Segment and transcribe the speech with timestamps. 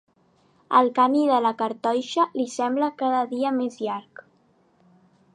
[0.77, 4.23] El camí de la Cartoixa li sembla cada dia més llarg.